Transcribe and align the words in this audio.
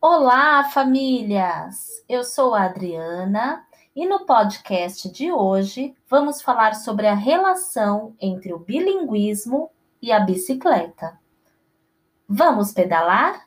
Olá, 0.00 0.62
famílias! 0.70 2.04
Eu 2.08 2.22
sou 2.22 2.54
a 2.54 2.66
Adriana 2.66 3.66
e 3.96 4.06
no 4.06 4.24
podcast 4.24 5.10
de 5.10 5.32
hoje 5.32 5.92
vamos 6.08 6.40
falar 6.40 6.76
sobre 6.76 7.08
a 7.08 7.14
relação 7.14 8.14
entre 8.20 8.52
o 8.52 8.60
bilinguismo 8.60 9.72
e 10.00 10.12
a 10.12 10.20
bicicleta. 10.20 11.18
Vamos 12.28 12.70
pedalar? 12.70 13.44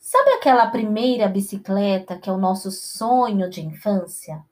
Sabe 0.00 0.30
aquela 0.30 0.66
primeira 0.66 1.28
bicicleta 1.28 2.18
que 2.18 2.28
é 2.28 2.32
o 2.32 2.38
nosso 2.38 2.72
sonho 2.72 3.48
de 3.48 3.64
infância? 3.64 4.44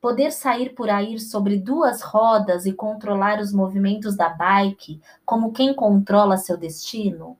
Poder 0.00 0.32
sair 0.32 0.74
por 0.74 0.90
aí 0.90 1.16
sobre 1.20 1.56
duas 1.56 2.02
rodas 2.02 2.66
e 2.66 2.72
controlar 2.72 3.38
os 3.38 3.52
movimentos 3.52 4.16
da 4.16 4.28
bike 4.30 5.00
como 5.24 5.52
quem 5.52 5.72
controla 5.72 6.36
seu 6.36 6.56
destino? 6.56 7.38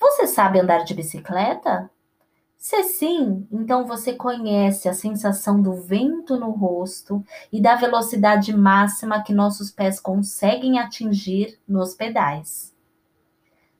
Você 0.00 0.26
sabe 0.26 0.58
andar 0.58 0.84
de 0.84 0.94
bicicleta? 0.94 1.90
Se 2.56 2.82
sim, 2.84 3.46
então 3.50 3.86
você 3.86 4.14
conhece 4.14 4.88
a 4.88 4.94
sensação 4.94 5.60
do 5.60 5.74
vento 5.74 6.38
no 6.38 6.50
rosto 6.50 7.24
e 7.52 7.60
da 7.60 7.74
velocidade 7.74 8.54
máxima 8.54 9.22
que 9.22 9.32
nossos 9.32 9.70
pés 9.70 10.00
conseguem 10.00 10.78
atingir 10.78 11.58
nos 11.66 11.94
pedais. 11.94 12.74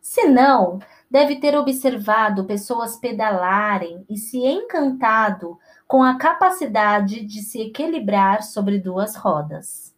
Se 0.01 0.25
não, 0.29 0.79
deve 1.11 1.37
ter 1.37 1.57
observado 1.57 2.45
pessoas 2.45 2.97
pedalarem 2.97 4.05
e 4.09 4.17
se 4.17 4.39
encantado 4.39 5.59
com 5.87 6.03
a 6.03 6.17
capacidade 6.17 7.25
de 7.25 7.43
se 7.43 7.61
equilibrar 7.61 8.43
sobre 8.43 8.79
duas 8.79 9.15
rodas. 9.15 9.95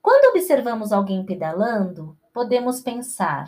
Quando 0.00 0.30
observamos 0.30 0.92
alguém 0.92 1.24
pedalando, 1.24 2.16
podemos 2.32 2.80
pensar: 2.80 3.46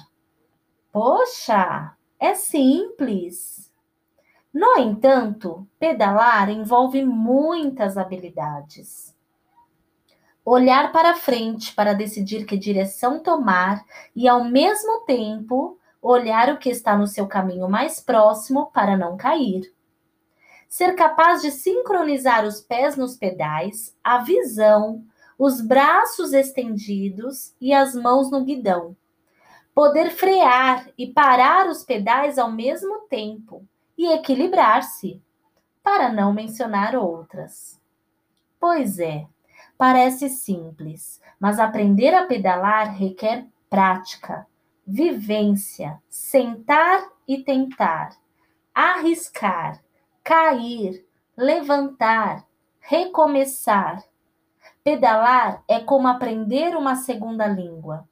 Poxa, 0.94 1.92
é 2.20 2.36
simples. 2.36 3.68
No 4.52 4.78
entanto, 4.78 5.66
pedalar 5.76 6.48
envolve 6.48 7.04
muitas 7.04 7.98
habilidades. 7.98 9.12
Olhar 10.44 10.92
para 10.92 11.16
frente 11.16 11.74
para 11.74 11.94
decidir 11.94 12.46
que 12.46 12.56
direção 12.56 13.18
tomar 13.18 13.84
e, 14.14 14.28
ao 14.28 14.44
mesmo 14.44 15.00
tempo, 15.00 15.76
olhar 16.00 16.54
o 16.54 16.58
que 16.58 16.70
está 16.70 16.96
no 16.96 17.08
seu 17.08 17.26
caminho 17.26 17.68
mais 17.68 17.98
próximo 17.98 18.66
para 18.66 18.96
não 18.96 19.16
cair. 19.16 19.74
Ser 20.68 20.94
capaz 20.94 21.42
de 21.42 21.50
sincronizar 21.50 22.44
os 22.44 22.60
pés 22.60 22.96
nos 22.96 23.16
pedais, 23.16 23.96
a 24.04 24.18
visão, 24.18 25.04
os 25.36 25.60
braços 25.60 26.32
estendidos 26.32 27.52
e 27.60 27.74
as 27.74 27.96
mãos 27.96 28.30
no 28.30 28.44
guidão 28.44 28.94
poder 29.74 30.10
frear 30.10 30.88
e 30.96 31.08
parar 31.08 31.68
os 31.68 31.82
pedais 31.82 32.38
ao 32.38 32.50
mesmo 32.50 33.00
tempo 33.08 33.66
e 33.98 34.06
equilibrar-se, 34.12 35.20
para 35.82 36.10
não 36.10 36.32
mencionar 36.32 36.94
outras. 36.94 37.80
Pois 38.58 38.98
é, 38.98 39.26
parece 39.76 40.28
simples, 40.30 41.20
mas 41.38 41.58
aprender 41.58 42.14
a 42.14 42.24
pedalar 42.24 42.94
requer 42.94 43.46
prática, 43.68 44.46
vivência, 44.86 46.00
sentar 46.08 47.10
e 47.26 47.42
tentar, 47.42 48.16
arriscar, 48.72 49.82
cair, 50.22 51.04
levantar, 51.36 52.46
recomeçar. 52.80 54.02
Pedalar 54.82 55.62
é 55.66 55.80
como 55.80 56.06
aprender 56.06 56.76
uma 56.76 56.94
segunda 56.94 57.46
língua 57.46 58.06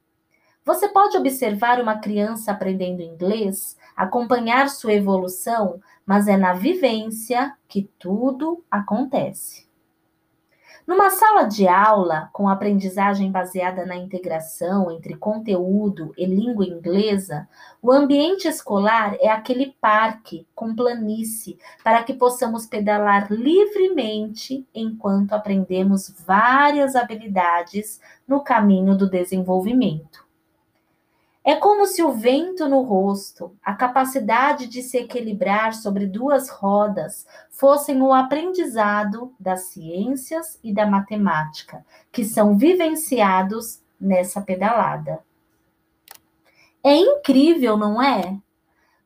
você 0.65 0.87
pode 0.87 1.17
observar 1.17 1.81
uma 1.81 1.97
criança 1.97 2.51
aprendendo 2.51 3.01
inglês, 3.01 3.77
acompanhar 3.95 4.69
sua 4.69 4.93
evolução, 4.93 5.81
mas 6.05 6.27
é 6.27 6.37
na 6.37 6.53
vivência 6.53 7.53
que 7.67 7.89
tudo 7.99 8.63
acontece. 8.71 9.67
Numa 10.85 11.09
sala 11.09 11.43
de 11.43 11.65
aula, 11.65 12.29
com 12.33 12.49
aprendizagem 12.49 13.31
baseada 13.31 13.85
na 13.85 13.95
integração 13.95 14.91
entre 14.91 15.15
conteúdo 15.15 16.13
e 16.17 16.25
língua 16.25 16.65
inglesa, 16.65 17.47
o 17.81 17.89
ambiente 17.89 18.49
escolar 18.49 19.15
é 19.21 19.29
aquele 19.29 19.75
parque 19.79 20.45
com 20.53 20.75
planície 20.75 21.57
para 21.81 22.03
que 22.03 22.13
possamos 22.13 22.65
pedalar 22.65 23.31
livremente 23.31 24.67
enquanto 24.75 25.31
aprendemos 25.31 26.13
várias 26.25 26.97
habilidades 26.97 28.01
no 28.27 28.41
caminho 28.41 28.97
do 28.97 29.09
desenvolvimento. 29.09 30.22
É 31.45 31.55
como 31.55 31.85
se 31.85 32.01
o 32.01 32.13
vento 32.13 32.69
no 32.69 32.81
rosto, 32.83 33.53
a 33.61 33.73
capacidade 33.73 34.65
de 34.65 34.81
se 34.81 34.97
equilibrar 34.97 35.73
sobre 35.73 36.05
duas 36.05 36.49
rodas, 36.49 37.27
fossem 37.49 38.01
o 38.01 38.13
aprendizado 38.13 39.33
das 39.37 39.63
ciências 39.65 40.57
e 40.63 40.73
da 40.73 40.85
matemática, 40.85 41.85
que 42.13 42.23
são 42.23 42.57
vivenciados 42.57 43.81
nessa 43.99 44.41
pedalada. 44.41 45.19
É 46.81 46.95
incrível, 46.95 47.75
não 47.75 48.01
é? 48.01 48.37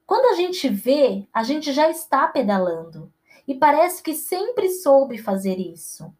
Quando 0.06 0.32
a 0.32 0.36
gente 0.36 0.70
vê, 0.70 1.28
a 1.34 1.42
gente 1.44 1.74
já 1.74 1.90
está 1.90 2.28
pedalando 2.28 3.12
e 3.48 3.56
parece 3.56 4.04
que 4.04 4.14
sempre 4.14 4.70
soube 4.70 5.18
fazer 5.18 5.58
isso. 5.60 6.14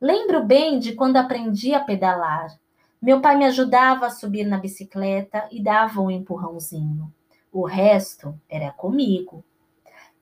Lembro 0.00 0.44
bem 0.44 0.78
de 0.78 0.94
quando 0.94 1.16
aprendi 1.16 1.74
a 1.74 1.80
pedalar. 1.80 2.58
Meu 3.02 3.20
pai 3.20 3.36
me 3.36 3.44
ajudava 3.46 4.06
a 4.06 4.10
subir 4.10 4.44
na 4.44 4.58
bicicleta 4.58 5.48
e 5.50 5.60
dava 5.60 6.00
um 6.00 6.08
empurrãozinho. 6.08 7.12
O 7.50 7.66
resto 7.66 8.40
era 8.48 8.70
comigo. 8.70 9.44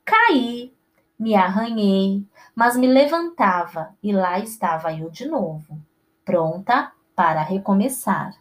Caí, 0.02 0.72
me 1.18 1.34
arranhei, 1.34 2.24
mas 2.54 2.78
me 2.78 2.86
levantava 2.86 3.94
e 4.02 4.12
lá 4.14 4.38
estava 4.38 4.94
eu 4.94 5.10
de 5.10 5.28
novo, 5.28 5.78
pronta 6.24 6.91
para 7.14 7.42
recomeçar. 7.42 8.34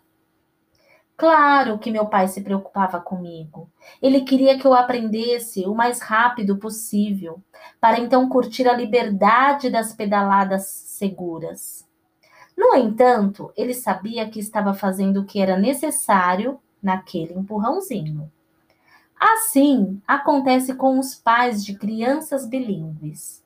Claro 1.17 1.77
que 1.77 1.91
meu 1.91 2.05
pai 2.05 2.29
se 2.29 2.39
preocupava 2.39 3.01
comigo. 3.01 3.69
Ele 4.01 4.21
queria 4.21 4.57
que 4.57 4.65
eu 4.65 4.73
aprendesse 4.73 5.65
o 5.65 5.75
mais 5.75 5.99
rápido 5.99 6.57
possível, 6.57 7.43
para 7.81 7.99
então 7.99 8.29
curtir 8.29 8.69
a 8.69 8.73
liberdade 8.73 9.69
das 9.69 9.93
pedaladas 9.93 10.65
seguras. 10.67 11.88
No 12.59 12.75
entanto, 12.75 13.53
ele 13.55 13.73
sabia 13.73 14.29
que 14.29 14.37
estava 14.37 14.73
fazendo 14.73 15.21
o 15.21 15.25
que 15.25 15.39
era 15.39 15.57
necessário 15.57 16.59
naquele 16.83 17.33
empurrãozinho. 17.33 18.29
Assim, 19.17 20.01
acontece 20.05 20.75
com 20.75 20.99
os 20.99 21.15
pais 21.15 21.63
de 21.63 21.77
crianças 21.77 22.45
bilíngues. 22.45 23.41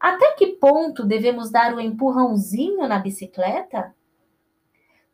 Até 0.00 0.32
que 0.32 0.48
ponto 0.48 1.04
devemos 1.04 1.48
dar 1.48 1.74
o 1.74 1.80
empurrãozinho 1.80 2.88
na 2.88 2.98
bicicleta? 2.98 3.94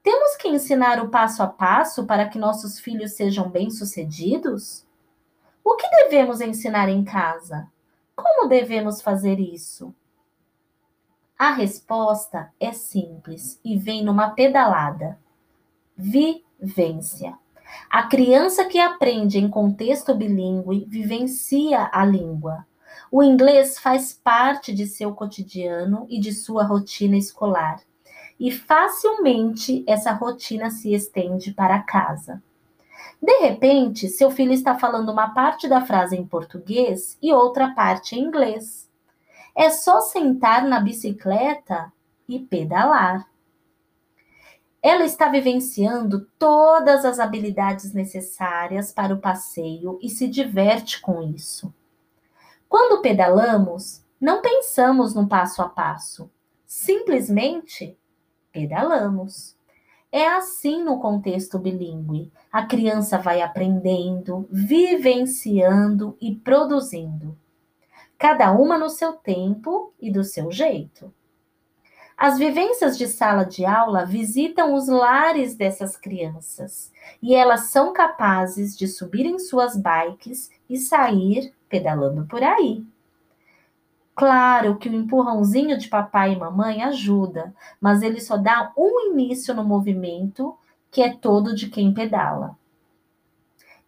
Temos 0.02 0.36
que 0.36 0.48
ensinar 0.48 1.04
o 1.04 1.10
passo 1.10 1.42
a 1.42 1.46
passo 1.46 2.06
para 2.06 2.26
que 2.26 2.38
nossos 2.38 2.80
filhos 2.80 3.12
sejam 3.12 3.50
bem-sucedidos? 3.50 4.86
O 5.62 5.76
que 5.76 5.86
devemos 5.90 6.40
ensinar 6.40 6.88
em 6.88 7.04
casa? 7.04 7.68
Como 8.16 8.48
devemos 8.48 9.02
fazer 9.02 9.38
isso? 9.38 9.94
A 11.40 11.52
resposta 11.52 12.52
é 12.60 12.70
simples 12.70 13.58
e 13.64 13.74
vem 13.74 14.04
numa 14.04 14.28
pedalada. 14.28 15.18
Vivência. 15.96 17.32
A 17.88 18.02
criança 18.02 18.66
que 18.66 18.78
aprende 18.78 19.38
em 19.38 19.48
contexto 19.48 20.14
bilíngue 20.14 20.84
vivencia 20.86 21.88
a 21.94 22.04
língua. 22.04 22.66
O 23.10 23.22
inglês 23.22 23.78
faz 23.78 24.12
parte 24.12 24.74
de 24.74 24.84
seu 24.84 25.14
cotidiano 25.14 26.06
e 26.10 26.20
de 26.20 26.30
sua 26.30 26.62
rotina 26.62 27.16
escolar. 27.16 27.80
E 28.38 28.52
facilmente 28.52 29.82
essa 29.88 30.12
rotina 30.12 30.68
se 30.68 30.92
estende 30.92 31.54
para 31.54 31.82
casa. 31.82 32.42
De 33.18 33.38
repente, 33.38 34.10
seu 34.10 34.30
filho 34.30 34.52
está 34.52 34.78
falando 34.78 35.10
uma 35.10 35.30
parte 35.30 35.66
da 35.66 35.80
frase 35.80 36.14
em 36.14 36.26
português 36.26 37.16
e 37.22 37.32
outra 37.32 37.70
parte 37.70 38.14
em 38.14 38.24
inglês. 38.24 38.89
É 39.60 39.68
só 39.68 40.00
sentar 40.00 40.64
na 40.64 40.80
bicicleta 40.80 41.92
e 42.26 42.38
pedalar. 42.38 43.30
Ela 44.82 45.04
está 45.04 45.28
vivenciando 45.28 46.26
todas 46.38 47.04
as 47.04 47.20
habilidades 47.20 47.92
necessárias 47.92 48.90
para 48.90 49.12
o 49.12 49.18
passeio 49.18 49.98
e 50.00 50.08
se 50.08 50.28
diverte 50.28 50.98
com 51.02 51.20
isso. 51.20 51.74
Quando 52.70 53.02
pedalamos, 53.02 54.02
não 54.18 54.40
pensamos 54.40 55.14
no 55.14 55.28
passo 55.28 55.60
a 55.60 55.68
passo, 55.68 56.30
simplesmente 56.64 57.98
pedalamos. 58.50 59.54
É 60.10 60.26
assim 60.26 60.82
no 60.82 60.98
contexto 61.00 61.58
bilíngue. 61.58 62.32
A 62.50 62.64
criança 62.64 63.18
vai 63.18 63.42
aprendendo, 63.42 64.48
vivenciando 64.50 66.16
e 66.18 66.34
produzindo 66.34 67.36
cada 68.20 68.52
uma 68.52 68.76
no 68.76 68.90
seu 68.90 69.14
tempo 69.14 69.94
e 69.98 70.12
do 70.12 70.22
seu 70.22 70.52
jeito. 70.52 71.10
As 72.14 72.36
vivências 72.38 72.98
de 72.98 73.08
sala 73.08 73.44
de 73.44 73.64
aula 73.64 74.04
visitam 74.04 74.74
os 74.74 74.88
lares 74.88 75.56
dessas 75.56 75.96
crianças 75.96 76.92
e 77.22 77.34
elas 77.34 77.70
são 77.70 77.94
capazes 77.94 78.76
de 78.76 78.86
subir 78.86 79.24
em 79.24 79.38
suas 79.38 79.74
bikes 79.74 80.50
e 80.68 80.76
sair 80.76 81.54
pedalando 81.66 82.26
por 82.26 82.42
aí. 82.42 82.84
Claro 84.14 84.76
que 84.76 84.90
o 84.90 84.94
empurrãozinho 84.94 85.78
de 85.78 85.88
papai 85.88 86.34
e 86.34 86.38
mamãe 86.38 86.82
ajuda, 86.82 87.54
mas 87.80 88.02
ele 88.02 88.20
só 88.20 88.36
dá 88.36 88.70
um 88.76 89.12
início 89.12 89.54
no 89.54 89.64
movimento 89.64 90.54
que 90.90 91.00
é 91.00 91.08
todo 91.08 91.54
de 91.54 91.70
quem 91.70 91.94
pedala. 91.94 92.59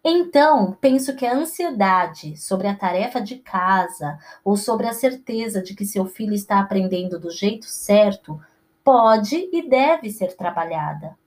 Então, 0.05 0.77
penso 0.81 1.15
que 1.15 1.25
a 1.25 1.33
ansiedade 1.33 2.35
sobre 2.35 2.67
a 2.67 2.75
tarefa 2.75 3.21
de 3.21 3.37
casa 3.37 4.19
ou 4.43 4.57
sobre 4.57 4.85
a 4.85 4.91
certeza 4.93 5.61
de 5.61 5.73
que 5.73 5.85
seu 5.85 6.05
filho 6.05 6.33
está 6.33 6.59
aprendendo 6.59 7.17
do 7.17 7.31
jeito 7.31 7.65
certo 7.65 8.37
pode 8.83 9.49
e 9.53 9.67
deve 9.69 10.11
ser 10.11 10.35
trabalhada. 10.35 11.17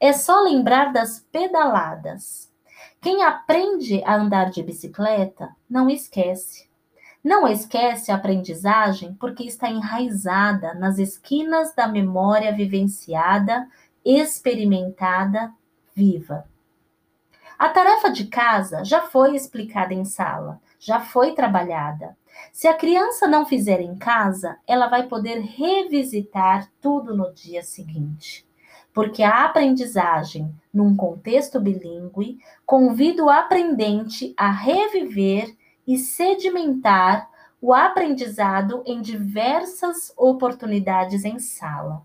É 0.00 0.12
só 0.12 0.40
lembrar 0.40 0.92
das 0.92 1.20
pedaladas. 1.30 2.52
Quem 3.00 3.22
aprende 3.22 4.02
a 4.04 4.16
andar 4.16 4.50
de 4.50 4.60
bicicleta 4.60 5.54
não 5.70 5.88
esquece. 5.88 6.66
Não 7.22 7.46
esquece 7.46 8.10
a 8.10 8.16
aprendizagem 8.16 9.14
porque 9.14 9.44
está 9.44 9.70
enraizada 9.70 10.74
nas 10.74 10.98
esquinas 10.98 11.72
da 11.74 11.86
memória 11.86 12.52
vivenciada, 12.52 13.68
experimentada, 14.04 15.52
viva. 15.94 16.44
A 17.58 17.70
tarefa 17.70 18.10
de 18.10 18.26
casa 18.26 18.84
já 18.84 19.00
foi 19.00 19.34
explicada 19.34 19.94
em 19.94 20.04
sala, 20.04 20.60
já 20.78 21.00
foi 21.00 21.32
trabalhada. 21.32 22.16
Se 22.52 22.68
a 22.68 22.74
criança 22.74 23.26
não 23.26 23.46
fizer 23.46 23.80
em 23.80 23.96
casa, 23.96 24.58
ela 24.66 24.88
vai 24.88 25.04
poder 25.04 25.40
revisitar 25.40 26.70
tudo 26.82 27.16
no 27.16 27.32
dia 27.32 27.62
seguinte. 27.62 28.46
Porque 28.92 29.22
a 29.22 29.44
aprendizagem, 29.44 30.54
num 30.72 30.94
contexto 30.94 31.58
bilíngue, 31.58 32.38
convida 32.66 33.24
o 33.24 33.30
aprendente 33.30 34.34
a 34.36 34.50
reviver 34.50 35.56
e 35.86 35.96
sedimentar 35.96 37.30
o 37.60 37.72
aprendizado 37.72 38.82
em 38.84 39.00
diversas 39.00 40.12
oportunidades 40.14 41.24
em 41.24 41.38
sala. 41.38 42.02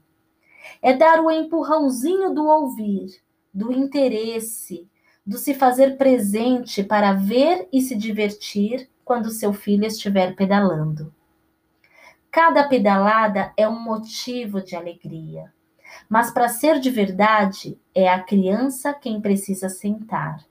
É 0.81 0.93
dar 0.93 1.19
o 1.19 1.29
empurrãozinho 1.29 2.33
do 2.33 2.45
ouvir, 2.45 3.21
do 3.53 3.71
interesse, 3.73 4.89
do 5.25 5.37
se 5.37 5.53
fazer 5.53 5.97
presente 5.97 6.83
para 6.83 7.13
ver 7.13 7.67
e 7.71 7.81
se 7.81 7.95
divertir 7.95 8.89
quando 9.05 9.29
seu 9.29 9.53
filho 9.53 9.85
estiver 9.85 10.35
pedalando. 10.35 11.13
Cada 12.31 12.67
pedalada 12.67 13.53
é 13.57 13.67
um 13.67 13.79
motivo 13.79 14.61
de 14.61 14.75
alegria, 14.75 15.51
mas 16.09 16.31
para 16.31 16.47
ser 16.47 16.79
de 16.79 16.89
verdade, 16.89 17.77
é 17.93 18.07
a 18.07 18.21
criança 18.23 18.93
quem 18.93 19.19
precisa 19.19 19.67
sentar, 19.67 20.43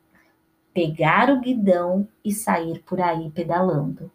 pegar 0.74 1.30
o 1.30 1.40
guidão 1.40 2.06
e 2.24 2.32
sair 2.32 2.82
por 2.84 3.00
aí 3.00 3.30
pedalando. 3.30 4.10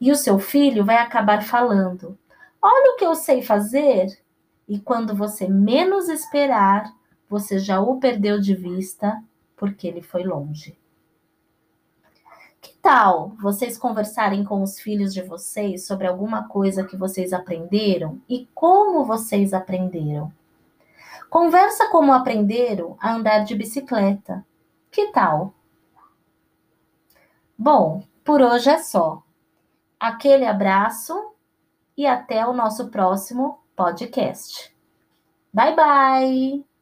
E 0.00 0.10
o 0.10 0.16
seu 0.16 0.38
filho 0.38 0.84
vai 0.84 0.96
acabar 0.96 1.42
falando: 1.42 2.18
Olha 2.60 2.94
o 2.94 2.96
que 2.96 3.04
eu 3.04 3.14
sei 3.14 3.42
fazer! 3.42 4.18
E 4.66 4.80
quando 4.80 5.14
você 5.14 5.46
menos 5.46 6.08
esperar, 6.08 6.90
você 7.28 7.58
já 7.58 7.80
o 7.80 8.00
perdeu 8.00 8.40
de 8.40 8.54
vista 8.54 9.22
porque 9.64 9.88
ele 9.88 10.02
foi 10.02 10.22
longe. 10.22 10.76
Que 12.60 12.74
tal 12.82 13.30
vocês 13.40 13.78
conversarem 13.78 14.44
com 14.44 14.62
os 14.62 14.78
filhos 14.78 15.14
de 15.14 15.22
vocês 15.22 15.86
sobre 15.86 16.06
alguma 16.06 16.46
coisa 16.46 16.84
que 16.84 16.98
vocês 16.98 17.32
aprenderam 17.32 18.20
e 18.28 18.46
como 18.54 19.06
vocês 19.06 19.54
aprenderam? 19.54 20.30
Conversa 21.30 21.88
como 21.88 22.12
aprenderam 22.12 22.94
a 23.00 23.14
andar 23.14 23.40
de 23.40 23.54
bicicleta. 23.54 24.44
Que 24.90 25.06
tal? 25.12 25.54
Bom, 27.56 28.04
por 28.22 28.42
hoje 28.42 28.68
é 28.68 28.78
só. 28.78 29.22
Aquele 29.98 30.44
abraço 30.44 31.32
e 31.96 32.06
até 32.06 32.46
o 32.46 32.52
nosso 32.52 32.90
próximo 32.90 33.58
podcast. 33.74 34.76
Bye 35.52 35.74
bye! 35.74 36.73